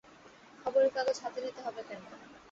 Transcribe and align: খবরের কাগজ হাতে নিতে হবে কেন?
খবরের 0.61 0.91
কাগজ 0.95 1.17
হাতে 1.23 1.39
নিতে 1.41 1.61
হবে 1.65 1.81
কেন? 1.87 2.01